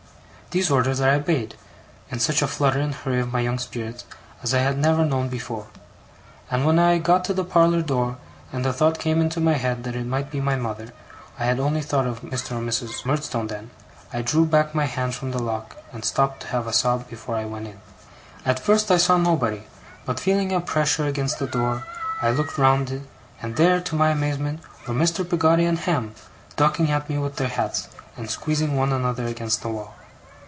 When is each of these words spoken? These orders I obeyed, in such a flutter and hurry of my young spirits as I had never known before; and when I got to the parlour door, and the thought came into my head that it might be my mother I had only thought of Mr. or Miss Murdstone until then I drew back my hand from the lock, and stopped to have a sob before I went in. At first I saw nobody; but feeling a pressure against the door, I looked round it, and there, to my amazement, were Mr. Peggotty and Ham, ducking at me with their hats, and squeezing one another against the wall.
These 0.53 0.69
orders 0.69 0.99
I 0.99 1.15
obeyed, 1.15 1.55
in 2.09 2.19
such 2.19 2.41
a 2.41 2.45
flutter 2.47 2.81
and 2.81 2.93
hurry 2.93 3.21
of 3.21 3.31
my 3.31 3.39
young 3.39 3.57
spirits 3.57 4.03
as 4.43 4.53
I 4.53 4.59
had 4.59 4.77
never 4.77 5.05
known 5.05 5.29
before; 5.29 5.67
and 6.49 6.65
when 6.65 6.77
I 6.77 6.97
got 6.97 7.23
to 7.25 7.33
the 7.33 7.45
parlour 7.45 7.81
door, 7.81 8.17
and 8.51 8.65
the 8.65 8.73
thought 8.73 8.99
came 8.99 9.21
into 9.21 9.39
my 9.39 9.53
head 9.53 9.85
that 9.85 9.95
it 9.95 10.05
might 10.05 10.29
be 10.29 10.41
my 10.41 10.57
mother 10.57 10.91
I 11.39 11.45
had 11.45 11.57
only 11.57 11.81
thought 11.81 12.05
of 12.05 12.19
Mr. 12.21 12.57
or 12.57 12.59
Miss 12.59 12.81
Murdstone 13.05 13.43
until 13.43 13.47
then 13.47 13.69
I 14.11 14.21
drew 14.23 14.45
back 14.45 14.75
my 14.75 14.83
hand 14.87 15.15
from 15.15 15.31
the 15.31 15.41
lock, 15.41 15.77
and 15.93 16.03
stopped 16.03 16.41
to 16.41 16.47
have 16.47 16.67
a 16.67 16.73
sob 16.73 17.07
before 17.07 17.35
I 17.37 17.45
went 17.45 17.67
in. 17.67 17.79
At 18.45 18.59
first 18.59 18.91
I 18.91 18.97
saw 18.97 19.15
nobody; 19.15 19.63
but 20.05 20.19
feeling 20.19 20.51
a 20.51 20.59
pressure 20.59 21.05
against 21.05 21.39
the 21.39 21.47
door, 21.47 21.87
I 22.21 22.29
looked 22.29 22.57
round 22.57 22.91
it, 22.91 23.03
and 23.41 23.55
there, 23.55 23.79
to 23.79 23.95
my 23.95 24.09
amazement, 24.09 24.59
were 24.85 24.93
Mr. 24.93 25.23
Peggotty 25.23 25.63
and 25.63 25.79
Ham, 25.79 26.13
ducking 26.57 26.91
at 26.91 27.07
me 27.09 27.17
with 27.17 27.37
their 27.37 27.47
hats, 27.47 27.87
and 28.17 28.29
squeezing 28.29 28.75
one 28.75 28.91
another 28.91 29.25
against 29.27 29.61
the 29.61 29.69
wall. 29.69 29.93